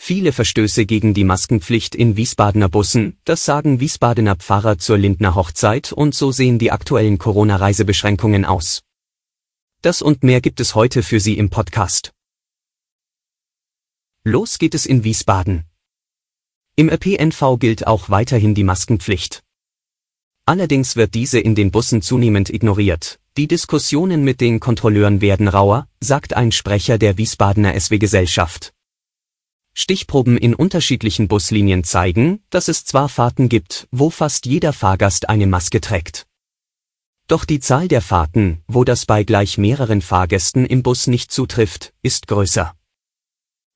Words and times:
Viele 0.00 0.32
Verstöße 0.32 0.86
gegen 0.86 1.12
die 1.12 1.24
Maskenpflicht 1.24 1.94
in 1.94 2.16
Wiesbadener 2.16 2.68
Bussen, 2.68 3.18
das 3.24 3.44
sagen 3.44 3.80
Wiesbadener 3.80 4.36
Pfarrer 4.36 4.78
zur 4.78 4.96
Lindner 4.96 5.34
Hochzeit 5.34 5.92
und 5.92 6.14
so 6.14 6.30
sehen 6.30 6.58
die 6.58 6.70
aktuellen 6.70 7.18
Corona-Reisebeschränkungen 7.18 8.44
aus. 8.44 8.82
Das 9.82 10.00
und 10.00 10.22
mehr 10.22 10.40
gibt 10.40 10.60
es 10.60 10.74
heute 10.74 11.02
für 11.02 11.20
Sie 11.20 11.36
im 11.36 11.50
Podcast. 11.50 12.12
Los 14.24 14.58
geht 14.58 14.74
es 14.74 14.86
in 14.86 15.04
Wiesbaden. 15.04 15.64
Im 16.76 16.88
ÖPNV 16.88 17.58
gilt 17.58 17.86
auch 17.86 18.08
weiterhin 18.08 18.54
die 18.54 18.64
Maskenpflicht. 18.64 19.42
Allerdings 20.46 20.96
wird 20.96 21.14
diese 21.14 21.40
in 21.40 21.54
den 21.54 21.70
Bussen 21.70 22.02
zunehmend 22.02 22.50
ignoriert. 22.50 23.18
Die 23.36 23.48
Diskussionen 23.48 24.24
mit 24.24 24.40
den 24.40 24.60
Kontrolleuren 24.60 25.20
werden 25.20 25.48
rauer, 25.48 25.88
sagt 26.00 26.34
ein 26.34 26.52
Sprecher 26.52 26.98
der 26.98 27.18
Wiesbadener 27.18 27.78
SW-Gesellschaft. 27.78 28.72
Stichproben 29.80 30.36
in 30.36 30.56
unterschiedlichen 30.56 31.28
Buslinien 31.28 31.84
zeigen, 31.84 32.40
dass 32.50 32.66
es 32.66 32.84
zwar 32.84 33.08
Fahrten 33.08 33.48
gibt, 33.48 33.86
wo 33.92 34.10
fast 34.10 34.44
jeder 34.44 34.72
Fahrgast 34.72 35.28
eine 35.28 35.46
Maske 35.46 35.80
trägt. 35.80 36.26
Doch 37.28 37.44
die 37.44 37.60
Zahl 37.60 37.86
der 37.86 38.02
Fahrten, 38.02 38.60
wo 38.66 38.82
das 38.82 39.06
bei 39.06 39.22
gleich 39.22 39.56
mehreren 39.56 40.02
Fahrgästen 40.02 40.66
im 40.66 40.82
Bus 40.82 41.06
nicht 41.06 41.30
zutrifft, 41.30 41.92
ist 42.02 42.26
größer. 42.26 42.74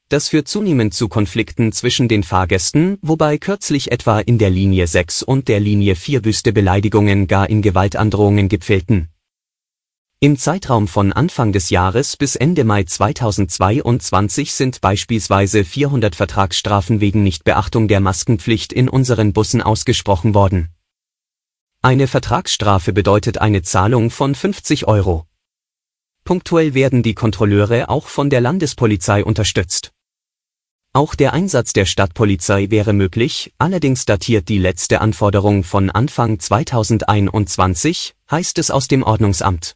Das 0.09 0.31
führt 0.31 0.49
zunehmend 0.49 0.93
zu 0.93 1.09
Konflikten 1.09 1.71
zwischen 1.71 2.09
den 2.09 2.25
Fahrgästen, 2.25 2.98
wobei 3.01 3.39
kürzlich 3.39 3.93
etwa 3.93 4.19
in 4.19 4.39
der 4.39 4.51
Linie 4.51 4.89
6 4.89 5.23
und 5.23 5.47
der 5.47 5.61
Linie 5.61 5.95
4 5.95 6.25
wüste 6.25 6.53
Beleidigungen 6.53 7.29
gar 7.29 7.48
in 7.48 7.63
Gewaltandrohungen 7.63 8.48
gipfelten. 8.48 9.12
Im 10.25 10.39
Zeitraum 10.39 10.87
von 10.87 11.12
Anfang 11.12 11.51
des 11.51 11.70
Jahres 11.70 12.17
bis 12.17 12.37
Ende 12.37 12.62
Mai 12.62 12.84
2022 12.84 14.53
sind 14.55 14.81
beispielsweise 14.81 15.64
400 15.64 16.14
Vertragsstrafen 16.14 17.01
wegen 17.01 17.25
Nichtbeachtung 17.25 17.89
der 17.89 17.98
Maskenpflicht 17.98 18.73
in 18.73 18.89
unseren 18.89 19.33
Bussen 19.33 19.61
ausgesprochen 19.61 20.33
worden. 20.33 20.69
Eine 21.83 22.06
Vertragsstrafe 22.06 22.92
bedeutet 22.92 23.39
eine 23.39 23.62
Zahlung 23.62 24.11
von 24.11 24.37
50 24.37 24.87
Euro. 24.87 25.27
Punktuell 26.23 26.73
werden 26.75 27.03
die 27.03 27.14
Kontrolleure 27.14 27.89
auch 27.89 28.07
von 28.07 28.31
der 28.31 28.41
Landespolizei 28.41 29.25
unterstützt. 29.25 29.91
Auch 30.92 31.17
der 31.17 31.33
Einsatz 31.33 31.73
der 31.73 31.84
Stadtpolizei 31.84 32.70
wäre 32.70 32.92
möglich, 32.92 33.53
allerdings 33.59 34.05
datiert 34.05 34.48
die 34.48 34.59
letzte 34.59 35.01
Anforderung 35.01 35.64
von 35.64 35.91
Anfang 35.91 36.39
2021, 36.39 38.14
heißt 38.31 38.59
es 38.61 38.70
aus 38.70 38.86
dem 38.86 39.03
Ordnungsamt. 39.03 39.75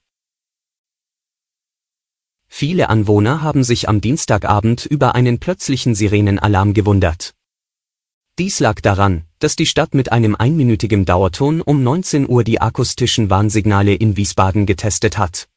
Viele 2.58 2.88
Anwohner 2.88 3.42
haben 3.42 3.64
sich 3.64 3.86
am 3.86 4.00
Dienstagabend 4.00 4.86
über 4.86 5.14
einen 5.14 5.38
plötzlichen 5.38 5.94
Sirenenalarm 5.94 6.72
gewundert. 6.72 7.34
Dies 8.38 8.60
lag 8.60 8.80
daran, 8.80 9.24
dass 9.40 9.56
die 9.56 9.66
Stadt 9.66 9.94
mit 9.94 10.10
einem 10.10 10.34
einminütigen 10.34 11.04
Dauerton 11.04 11.60
um 11.60 11.82
19 11.82 12.26
Uhr 12.26 12.44
die 12.44 12.58
akustischen 12.58 13.28
Warnsignale 13.28 13.92
in 13.92 14.16
Wiesbaden 14.16 14.64
getestet 14.64 15.18
hat. 15.18 15.48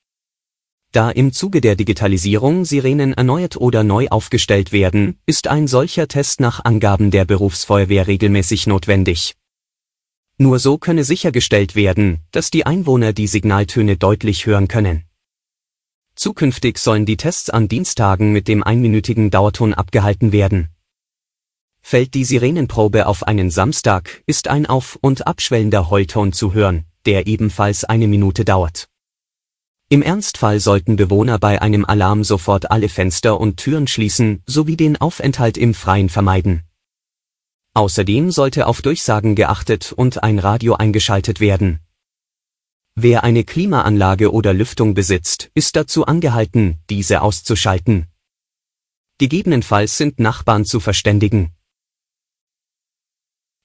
Da 0.91 1.09
im 1.09 1.31
Zuge 1.31 1.61
der 1.61 1.77
Digitalisierung 1.77 2.65
Sirenen 2.65 3.13
erneuert 3.13 3.55
oder 3.55 3.85
neu 3.85 4.09
aufgestellt 4.09 4.73
werden, 4.73 5.19
ist 5.25 5.47
ein 5.47 5.67
solcher 5.67 6.09
Test 6.09 6.41
nach 6.41 6.65
Angaben 6.65 7.11
der 7.11 7.23
Berufsfeuerwehr 7.23 8.07
regelmäßig 8.07 8.67
notwendig. 8.67 9.37
Nur 10.37 10.59
so 10.59 10.77
könne 10.77 11.05
sichergestellt 11.05 11.75
werden, 11.75 12.19
dass 12.31 12.51
die 12.51 12.65
Einwohner 12.65 13.13
die 13.13 13.27
Signaltöne 13.27 13.95
deutlich 13.95 14.45
hören 14.45 14.67
können. 14.67 15.05
Zukünftig 16.19 16.79
sollen 16.79 17.05
die 17.05 17.15
Tests 17.15 17.49
an 17.49 17.69
Dienstagen 17.69 18.33
mit 18.33 18.49
dem 18.49 18.61
einminütigen 18.61 19.31
Dauerton 19.31 19.73
abgehalten 19.73 20.33
werden. 20.33 20.67
Fällt 21.81 22.13
die 22.13 22.25
Sirenenprobe 22.25 23.07
auf 23.07 23.25
einen 23.25 23.49
Samstag, 23.49 24.21
ist 24.25 24.49
ein 24.49 24.65
auf- 24.65 24.99
und 24.99 25.27
abschwellender 25.27 25.89
Heulton 25.89 26.33
zu 26.33 26.53
hören, 26.53 26.83
der 27.05 27.25
ebenfalls 27.27 27.85
eine 27.85 28.09
Minute 28.09 28.43
dauert. 28.43 28.89
Im 29.87 30.01
Ernstfall 30.01 30.59
sollten 30.59 30.97
Bewohner 30.97 31.39
bei 31.39 31.61
einem 31.61 31.85
Alarm 31.85 32.25
sofort 32.25 32.69
alle 32.69 32.89
Fenster 32.89 33.39
und 33.39 33.55
Türen 33.55 33.87
schließen 33.87 34.43
sowie 34.45 34.75
den 34.75 34.99
Aufenthalt 34.99 35.57
im 35.57 35.73
Freien 35.73 36.09
vermeiden. 36.09 36.63
Außerdem 37.75 38.31
sollte 38.31 38.67
auf 38.67 38.81
Durchsagen 38.81 39.35
geachtet 39.35 39.93
und 39.93 40.21
ein 40.21 40.39
Radio 40.39 40.73
eingeschaltet 40.73 41.39
werden, 41.39 41.79
Wer 43.01 43.23
eine 43.23 43.45
Klimaanlage 43.45 44.33
oder 44.33 44.53
Lüftung 44.53 44.93
besitzt, 44.93 45.51
ist 45.53 45.77
dazu 45.77 46.05
angehalten, 46.05 46.79
diese 46.89 47.21
auszuschalten. 47.21 48.07
Gegebenenfalls 49.19 49.95
sind 49.95 50.19
Nachbarn 50.19 50.65
zu 50.65 50.81
verständigen. 50.81 51.53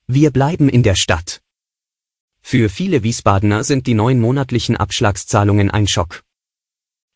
Wir 0.06 0.30
bleiben 0.30 0.68
in 0.68 0.84
der 0.84 0.94
Stadt. 0.94 1.42
Für 2.42 2.68
viele 2.68 3.02
Wiesbadener 3.02 3.64
sind 3.64 3.88
die 3.88 3.94
neuen 3.94 4.20
monatlichen 4.20 4.76
Abschlagszahlungen 4.76 5.68
ein 5.68 5.88
Schock. 5.88 6.22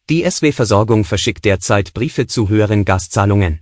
Die 0.08 0.28
SW-Versorgung 0.28 1.04
verschickt 1.04 1.44
derzeit 1.44 1.94
Briefe 1.94 2.26
zu 2.26 2.48
höheren 2.48 2.84
Gaszahlungen. 2.84 3.60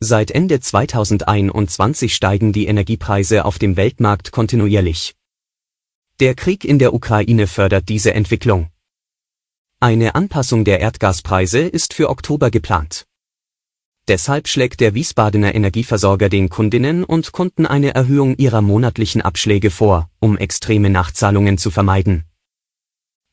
Seit 0.00 0.32
Ende 0.32 0.58
2021 0.58 2.12
steigen 2.12 2.52
die 2.52 2.66
Energiepreise 2.66 3.44
auf 3.44 3.60
dem 3.60 3.76
Weltmarkt 3.76 4.32
kontinuierlich. 4.32 5.14
Der 6.18 6.34
Krieg 6.34 6.64
in 6.64 6.78
der 6.78 6.94
Ukraine 6.94 7.46
fördert 7.46 7.90
diese 7.90 8.14
Entwicklung. 8.14 8.70
Eine 9.80 10.14
Anpassung 10.14 10.64
der 10.64 10.80
Erdgaspreise 10.80 11.58
ist 11.58 11.92
für 11.92 12.08
Oktober 12.08 12.50
geplant. 12.50 13.06
Deshalb 14.08 14.48
schlägt 14.48 14.80
der 14.80 14.94
Wiesbadener 14.94 15.54
Energieversorger 15.54 16.30
den 16.30 16.48
Kundinnen 16.48 17.04
und 17.04 17.32
Kunden 17.32 17.66
eine 17.66 17.94
Erhöhung 17.94 18.34
ihrer 18.38 18.62
monatlichen 18.62 19.20
Abschläge 19.20 19.70
vor, 19.70 20.08
um 20.18 20.38
extreme 20.38 20.88
Nachzahlungen 20.88 21.58
zu 21.58 21.70
vermeiden. 21.70 22.24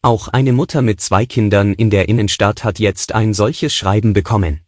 Auch 0.01 0.27
eine 0.27 0.51
Mutter 0.51 0.81
mit 0.81 0.99
zwei 0.99 1.25
Kindern 1.25 1.73
in 1.73 1.89
der 1.89 2.09
Innenstadt 2.09 2.65
hat 2.65 2.79
jetzt 2.79 3.15
ein 3.15 3.33
solches 3.33 3.73
Schreiben 3.73 4.11
bekommen. 4.11 4.59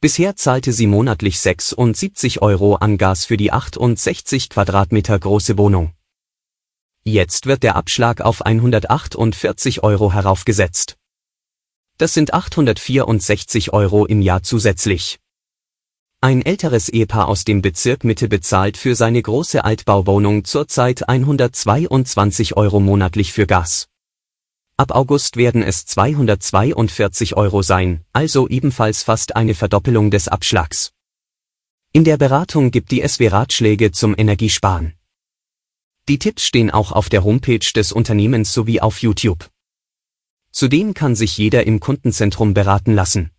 Bisher 0.00 0.36
zahlte 0.36 0.72
sie 0.72 0.86
monatlich 0.86 1.40
76 1.40 2.40
Euro 2.40 2.76
an 2.76 2.98
Gas 2.98 3.24
für 3.24 3.36
die 3.36 3.50
68 3.50 4.48
Quadratmeter 4.48 5.18
große 5.18 5.58
Wohnung. 5.58 5.92
Jetzt 7.10 7.46
wird 7.46 7.64
der 7.64 7.74
Abschlag 7.74 8.20
auf 8.20 8.42
148 8.42 9.82
Euro 9.82 10.12
heraufgesetzt. 10.12 10.96
Das 11.98 12.14
sind 12.14 12.32
864 12.32 13.72
Euro 13.72 14.06
im 14.06 14.22
Jahr 14.22 14.44
zusätzlich. 14.44 15.18
Ein 16.20 16.42
älteres 16.42 16.88
Ehepaar 16.88 17.26
aus 17.26 17.42
dem 17.42 17.62
Bezirk 17.62 18.04
Mitte 18.04 18.28
bezahlt 18.28 18.76
für 18.76 18.94
seine 18.94 19.20
große 19.20 19.64
Altbauwohnung 19.64 20.44
zurzeit 20.44 21.08
122 21.08 22.56
Euro 22.56 22.78
monatlich 22.78 23.32
für 23.32 23.48
Gas. 23.48 23.88
Ab 24.76 24.92
August 24.92 25.36
werden 25.36 25.64
es 25.64 25.86
242 25.86 27.36
Euro 27.36 27.62
sein, 27.62 28.04
also 28.12 28.46
ebenfalls 28.46 29.02
fast 29.02 29.34
eine 29.34 29.56
Verdoppelung 29.56 30.12
des 30.12 30.28
Abschlags. 30.28 30.92
In 31.92 32.04
der 32.04 32.18
Beratung 32.18 32.70
gibt 32.70 32.92
die 32.92 33.02
SW 33.02 33.26
Ratschläge 33.26 33.90
zum 33.90 34.14
Energiesparen. 34.16 34.94
Die 36.10 36.18
Tipps 36.18 36.44
stehen 36.44 36.72
auch 36.72 36.90
auf 36.90 37.08
der 37.08 37.22
Homepage 37.22 37.60
des 37.72 37.92
Unternehmens 37.92 38.52
sowie 38.52 38.80
auf 38.80 39.00
YouTube. 39.00 39.48
Zudem 40.50 40.92
kann 40.92 41.14
sich 41.14 41.38
jeder 41.38 41.68
im 41.68 41.78
Kundenzentrum 41.78 42.52
beraten 42.52 42.94
lassen. 42.94 43.30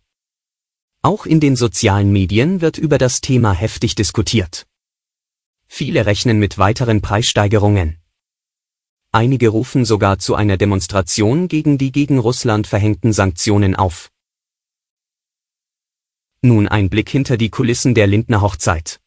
Auch 1.02 1.26
in 1.26 1.38
den 1.38 1.54
sozialen 1.54 2.10
Medien 2.10 2.62
wird 2.62 2.78
über 2.78 2.96
das 2.96 3.20
Thema 3.20 3.52
heftig 3.52 3.94
diskutiert. 3.94 4.66
Viele 5.66 6.06
rechnen 6.06 6.38
mit 6.38 6.56
weiteren 6.56 7.02
Preissteigerungen. 7.02 7.98
Einige 9.10 9.50
rufen 9.50 9.84
sogar 9.84 10.18
zu 10.18 10.34
einer 10.34 10.56
Demonstration 10.56 11.48
gegen 11.48 11.76
die 11.76 11.92
gegen 11.92 12.18
Russland 12.18 12.66
verhängten 12.66 13.12
Sanktionen 13.12 13.76
auf. 13.76 14.10
Nun 16.40 16.68
ein 16.68 16.88
Blick 16.88 17.10
hinter 17.10 17.36
die 17.36 17.50
Kulissen 17.50 17.94
der 17.94 18.06
Lindner 18.06 18.40
Hochzeit. 18.40 19.01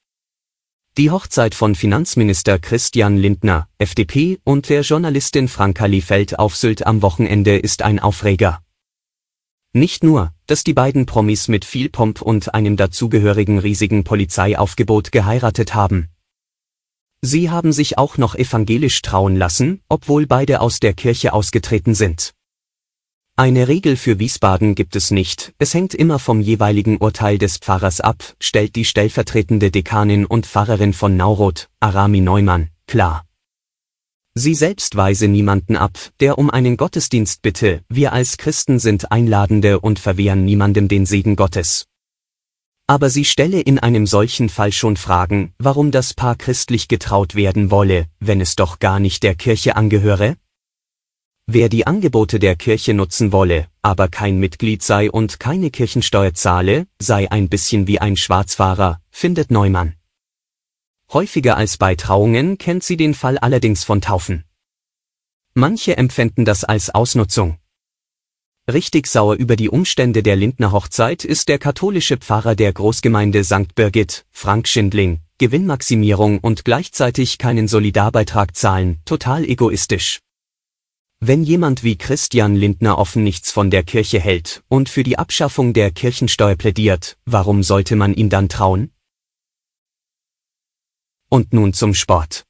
Die 0.98 1.12
Hochzeit 1.12 1.56
von 1.56 1.76
Finanzminister 1.76 2.58
Christian 2.58 3.18
Lindner, 3.18 3.68
FDP, 3.80 4.40
und 4.46 4.70
der 4.70 4.80
Journalistin 4.80 5.50
Franka 5.50 5.88
Liefeld 5.88 6.40
auf 6.40 6.56
Sylt 6.56 6.88
am 6.88 7.02
Wochenende 7.02 7.58
ist 7.58 7.82
ein 7.82 8.00
Aufreger. 8.00 8.62
Nicht 9.74 10.06
nur, 10.06 10.32
dass 10.48 10.64
die 10.64 10.72
beiden 10.72 11.06
Promis 11.06 11.50
mit 11.50 11.66
viel 11.66 11.90
Pomp 11.90 12.22
und 12.22 12.54
einem 12.54 12.78
dazugehörigen 12.78 13.60
riesigen 13.60 14.06
Polizeiaufgebot 14.06 15.12
geheiratet 15.12 15.76
haben. 15.76 16.08
Sie 17.20 17.50
haben 17.50 17.74
sich 17.74 17.98
auch 17.98 18.18
noch 18.18 18.34
evangelisch 18.34 19.02
trauen 19.02 19.36
lassen, 19.36 19.82
obwohl 19.90 20.28
beide 20.28 20.62
aus 20.62 20.80
der 20.80 20.94
Kirche 20.94 21.34
ausgetreten 21.34 21.94
sind. 21.94 22.35
Eine 23.38 23.68
Regel 23.68 23.98
für 23.98 24.18
Wiesbaden 24.18 24.76
gibt 24.76 24.96
es 24.96 25.12
nicht, 25.12 25.54
es 25.58 25.74
hängt 25.74 25.94
immer 25.94 26.20
vom 26.20 26.40
jeweiligen 26.40 26.96
Urteil 26.96 27.38
des 27.38 27.58
Pfarrers 27.58 28.00
ab, 28.00 28.24
stellt 28.40 28.78
die 28.78 28.86
stellvertretende 28.86 29.72
Dekanin 29.72 30.26
und 30.26 30.46
Pfarrerin 30.46 30.94
von 30.94 31.18
Nauroth, 31.18 31.70
Arami 31.82 32.22
Neumann, 32.22 32.70
klar. 32.88 33.26
Sie 34.36 34.56
selbst 34.56 34.96
weise 34.96 35.28
niemanden 35.28 35.76
ab, 35.76 35.98
der 36.22 36.38
um 36.38 36.50
einen 36.50 36.78
Gottesdienst 36.78 37.42
bitte, 37.42 37.84
wir 37.90 38.14
als 38.14 38.38
Christen 38.38 38.80
sind 38.80 39.12
Einladende 39.12 39.82
und 39.82 40.00
verwehren 40.00 40.46
niemandem 40.46 40.88
den 40.88 41.06
Segen 41.06 41.36
Gottes. 41.36 41.88
Aber 42.88 43.10
sie 43.10 43.26
stelle 43.26 43.60
in 43.60 43.80
einem 43.80 44.08
solchen 44.08 44.48
Fall 44.48 44.72
schon 44.72 44.96
Fragen, 44.96 45.54
warum 45.58 45.92
das 45.92 46.14
Paar 46.14 46.38
christlich 46.38 46.88
getraut 46.88 47.36
werden 47.36 47.70
wolle, 47.70 48.06
wenn 48.22 48.40
es 48.40 48.56
doch 48.56 48.80
gar 48.80 49.02
nicht 49.02 49.24
der 49.24 49.36
Kirche 49.36 49.76
angehöre? 49.76 50.38
Wer 51.48 51.70
die 51.70 51.86
Angebote 51.86 52.40
der 52.40 52.56
Kirche 52.56 52.96
nutzen 52.96 53.32
wolle, 53.32 53.68
aber 53.84 54.08
kein 54.08 54.40
Mitglied 54.40 54.82
sei 54.82 55.12
und 55.12 55.40
keine 55.40 55.70
Kirchensteuer 55.70 56.34
zahle, 56.34 56.88
sei 57.00 57.30
ein 57.30 57.50
bisschen 57.50 57.86
wie 57.86 58.00
ein 58.00 58.18
Schwarzfahrer, 58.18 59.00
findet 59.12 59.52
Neumann. 59.52 59.94
Häufiger 61.14 61.56
als 61.56 61.78
bei 61.78 61.94
Trauungen 61.94 62.58
kennt 62.58 62.84
sie 62.84 62.98
den 62.98 63.14
Fall 63.14 63.38
allerdings 63.38 63.84
von 63.84 64.02
Taufen. 64.02 64.44
Manche 65.54 65.98
empfänden 65.98 66.46
das 66.46 66.64
als 66.64 66.90
Ausnutzung. 66.90 67.60
Richtig 68.68 69.06
sauer 69.06 69.36
über 69.36 69.56
die 69.56 69.70
Umstände 69.70 70.24
der 70.24 70.36
Lindner 70.36 70.72
Hochzeit 70.72 71.24
ist 71.24 71.48
der 71.48 71.60
katholische 71.60 72.18
Pfarrer 72.18 72.56
der 72.56 72.74
Großgemeinde 72.74 73.44
St. 73.44 73.76
Birgit, 73.76 74.26
Frank 74.32 74.68
Schindling, 74.68 75.20
Gewinnmaximierung 75.38 76.40
und 76.40 76.66
gleichzeitig 76.66 77.38
keinen 77.38 77.68
Solidarbeitrag 77.68 78.56
zahlen, 78.56 79.00
total 79.06 79.46
egoistisch. 79.46 80.25
Wenn 81.28 81.44
jemand 81.44 81.82
wie 81.82 81.98
Christian 81.98 82.56
Lindner 82.56 83.00
offen 83.00 83.24
nichts 83.24 83.50
von 83.50 83.72
der 83.72 83.82
Kirche 83.82 84.20
hält 84.20 84.62
und 84.68 84.90
für 84.90 85.02
die 85.02 85.18
Abschaffung 85.18 85.74
der 85.74 85.90
Kirchensteuer 85.90 86.56
plädiert, 86.56 87.18
warum 87.26 87.64
sollte 87.64 87.96
man 87.96 88.14
ihm 88.14 88.30
dann 88.30 88.48
trauen? 88.48 88.92
Und 91.28 91.52
nun 91.52 91.74
zum 91.74 91.96
Sport. 91.96 92.46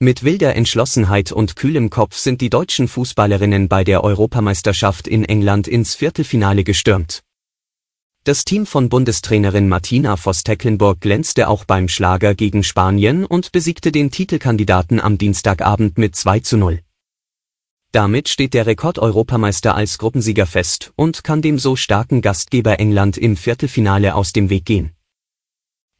Mit 0.00 0.24
wilder 0.24 0.56
Entschlossenheit 0.56 1.30
und 1.30 1.54
kühlem 1.54 1.88
Kopf 1.88 2.16
sind 2.16 2.40
die 2.40 2.50
deutschen 2.50 2.88
Fußballerinnen 2.88 3.68
bei 3.68 3.84
der 3.84 4.02
Europameisterschaft 4.02 5.06
in 5.06 5.24
England 5.24 5.68
ins 5.68 5.94
Viertelfinale 5.94 6.64
gestürmt. 6.64 7.22
Das 8.24 8.44
Team 8.44 8.66
von 8.66 8.88
Bundestrainerin 8.88 9.68
Martina 9.68 10.16
Voss-Tecklenburg 10.16 11.00
glänzte 11.00 11.46
auch 11.46 11.64
beim 11.64 11.86
Schlager 11.86 12.34
gegen 12.34 12.64
Spanien 12.64 13.24
und 13.24 13.52
besiegte 13.52 13.92
den 13.92 14.10
Titelkandidaten 14.10 14.98
am 14.98 15.16
Dienstagabend 15.16 15.96
mit 15.96 16.16
2 16.16 16.40
zu 16.40 16.56
0. 16.56 16.80
Damit 17.92 18.28
steht 18.28 18.52
der 18.52 18.66
Rekord-Europameister 18.66 19.74
als 19.74 19.96
Gruppensieger 19.96 20.44
fest 20.44 20.92
und 20.94 21.24
kann 21.24 21.40
dem 21.40 21.58
so 21.58 21.74
starken 21.74 22.20
Gastgeber 22.20 22.78
England 22.78 23.16
im 23.16 23.34
Viertelfinale 23.36 24.14
aus 24.14 24.34
dem 24.34 24.50
Weg 24.50 24.66
gehen. 24.66 24.92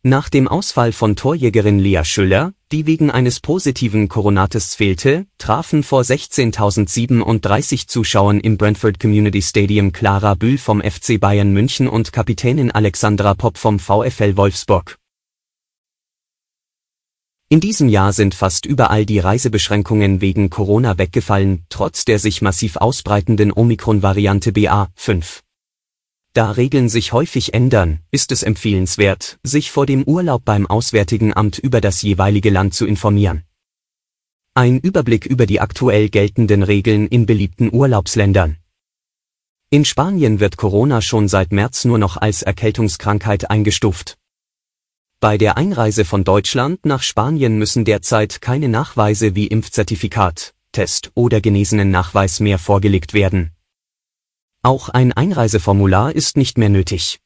Nach 0.02 0.28
dem 0.28 0.46
Ausfall 0.48 0.92
von 0.92 1.16
Torjägerin 1.16 1.78
Lea 1.78 2.04
Schüller, 2.04 2.52
die 2.70 2.86
wegen 2.86 3.10
eines 3.10 3.40
positiven 3.40 4.08
Coronatests 4.08 4.74
fehlte, 4.74 5.26
trafen 5.38 5.82
vor 5.82 6.02
16.037 6.02 7.88
Zuschauern 7.88 8.38
im 8.38 8.58
Brentford 8.58 9.00
Community 9.00 9.42
Stadium 9.42 9.90
Clara 9.90 10.34
Bühl 10.34 10.58
vom 10.58 10.82
FC 10.82 11.18
Bayern 11.18 11.52
München 11.52 11.88
und 11.88 12.12
Kapitänin 12.12 12.70
Alexandra 12.70 13.34
Popp 13.34 13.58
vom 13.58 13.78
VfL 13.78 14.36
Wolfsburg. 14.36 14.98
In 17.50 17.60
diesem 17.60 17.88
Jahr 17.88 18.12
sind 18.12 18.34
fast 18.34 18.66
überall 18.66 19.06
die 19.06 19.20
Reisebeschränkungen 19.20 20.20
wegen 20.20 20.50
Corona 20.50 20.98
weggefallen, 20.98 21.64
trotz 21.70 22.04
der 22.04 22.18
sich 22.18 22.42
massiv 22.42 22.76
ausbreitenden 22.76 23.52
Omikron-Variante 23.52 24.50
BA5. 24.50 25.40
Da 26.34 26.50
Regeln 26.50 26.90
sich 26.90 27.14
häufig 27.14 27.54
ändern, 27.54 28.00
ist 28.10 28.32
es 28.32 28.42
empfehlenswert, 28.42 29.38
sich 29.42 29.70
vor 29.70 29.86
dem 29.86 30.04
Urlaub 30.04 30.44
beim 30.44 30.66
Auswärtigen 30.66 31.32
Amt 31.32 31.58
über 31.58 31.80
das 31.80 32.02
jeweilige 32.02 32.50
Land 32.50 32.74
zu 32.74 32.84
informieren. 32.84 33.44
Ein 34.52 34.78
Überblick 34.78 35.24
über 35.24 35.46
die 35.46 35.60
aktuell 35.60 36.10
geltenden 36.10 36.62
Regeln 36.62 37.06
in 37.06 37.24
beliebten 37.24 37.72
Urlaubsländern. 37.72 38.58
In 39.70 39.86
Spanien 39.86 40.38
wird 40.38 40.58
Corona 40.58 41.00
schon 41.00 41.28
seit 41.28 41.50
März 41.52 41.86
nur 41.86 41.96
noch 41.96 42.18
als 42.18 42.42
Erkältungskrankheit 42.42 43.48
eingestuft. 43.48 44.17
Bei 45.20 45.36
der 45.36 45.56
Einreise 45.56 46.04
von 46.04 46.22
Deutschland 46.22 46.86
nach 46.86 47.02
Spanien 47.02 47.58
müssen 47.58 47.84
derzeit 47.84 48.40
keine 48.40 48.68
Nachweise 48.68 49.34
wie 49.34 49.48
Impfzertifikat, 49.48 50.54
Test 50.70 51.10
oder 51.14 51.40
genesenen 51.40 51.90
Nachweis 51.90 52.38
mehr 52.38 52.56
vorgelegt 52.60 53.14
werden. 53.14 53.50
Auch 54.62 54.88
ein 54.90 55.12
Einreiseformular 55.12 56.14
ist 56.14 56.36
nicht 56.36 56.56
mehr 56.56 56.68
nötig. 56.68 57.18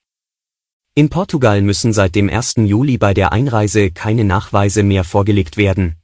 In 0.95 1.11
Portugal 1.11 1.61
müssen 1.61 1.93
seit 1.93 2.15
dem 2.15 2.31
1. 2.31 2.55
Juli 2.65 2.97
bei 2.97 3.13
der 3.13 3.31
Einreise 3.31 3.91
keine 3.91 4.25
Nachweise 4.25 4.83
mehr 4.83 5.05
vorgelegt 5.05 5.59
werden. 5.59 5.97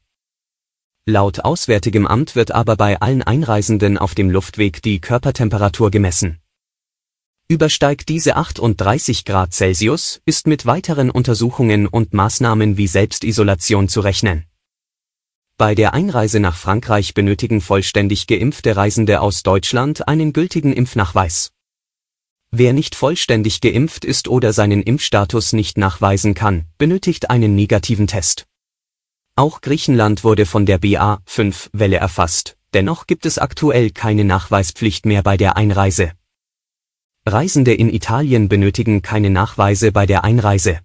Laut 1.06 1.40
Auswärtigem 1.40 2.06
Amt 2.06 2.36
wird 2.36 2.50
aber 2.50 2.76
bei 2.76 3.00
allen 3.00 3.22
Einreisenden 3.22 3.96
auf 3.96 4.14
dem 4.14 4.28
Luftweg 4.28 4.82
die 4.82 5.00
Körpertemperatur 5.00 5.90
gemessen. 5.90 6.38
Übersteigt 7.50 8.10
diese 8.10 8.36
38 8.36 9.24
Grad 9.24 9.54
Celsius, 9.54 10.20
ist 10.26 10.46
mit 10.46 10.66
weiteren 10.66 11.10
Untersuchungen 11.10 11.86
und 11.86 12.12
Maßnahmen 12.12 12.76
wie 12.76 12.86
Selbstisolation 12.86 13.88
zu 13.88 14.00
rechnen. 14.00 14.44
Bei 15.56 15.74
der 15.74 15.94
Einreise 15.94 16.40
nach 16.40 16.56
Frankreich 16.58 17.14
benötigen 17.14 17.62
vollständig 17.62 18.26
geimpfte 18.26 18.76
Reisende 18.76 19.22
aus 19.22 19.44
Deutschland 19.44 20.06
einen 20.08 20.34
gültigen 20.34 20.74
Impfnachweis. 20.74 21.50
Wer 22.50 22.74
nicht 22.74 22.94
vollständig 22.94 23.62
geimpft 23.62 24.04
ist 24.04 24.28
oder 24.28 24.52
seinen 24.52 24.82
Impfstatus 24.82 25.54
nicht 25.54 25.78
nachweisen 25.78 26.34
kann, 26.34 26.66
benötigt 26.76 27.30
einen 27.30 27.54
negativen 27.54 28.08
Test. 28.08 28.44
Auch 29.36 29.62
Griechenland 29.62 30.22
wurde 30.22 30.44
von 30.44 30.66
der 30.66 30.82
BA5-Welle 30.82 31.96
erfasst, 31.96 32.58
dennoch 32.74 33.06
gibt 33.06 33.24
es 33.24 33.38
aktuell 33.38 33.90
keine 33.90 34.24
Nachweispflicht 34.24 35.06
mehr 35.06 35.22
bei 35.22 35.38
der 35.38 35.56
Einreise. 35.56 36.12
Reisende 37.32 37.74
in 37.74 37.88
Italien 37.92 38.48
benötigen 38.48 39.02
keine 39.02 39.30
Nachweise 39.30 39.92
bei 39.92 40.06
der 40.06 40.24
Einreise. 40.24 40.80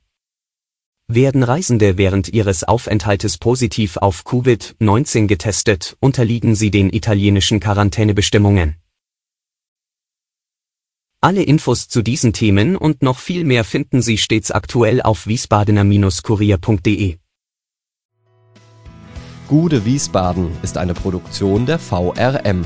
Werden 1.08 1.44
Reisende 1.44 1.98
während 1.98 2.30
ihres 2.30 2.64
Aufenthaltes 2.64 3.38
positiv 3.38 3.98
auf 3.98 4.24
Covid-19 4.26 5.28
getestet, 5.28 5.98
unterliegen 6.00 6.56
sie 6.56 6.72
den 6.72 6.92
italienischen 6.92 7.60
Quarantänebestimmungen. 7.60 8.78
Alle 11.22 11.44
Infos 11.44 11.88
zu 11.88 12.02
diesen 12.02 12.34
Themen 12.34 12.76
und 12.76 13.02
noch 13.02 13.20
viel 13.20 13.46
mehr 13.46 13.64
finden 13.64 14.02
Sie 14.02 14.18
stets 14.18 14.52
aktuell 14.52 15.02
auf 15.02 15.26
wiesbadener-kurier.de. 15.26 17.18
Gude 19.48 19.86
Wiesbaden 19.86 20.52
ist 20.64 20.78
eine 20.78 20.94
Produktion 20.94 21.66
der 21.66 21.80
VRM 21.80 22.66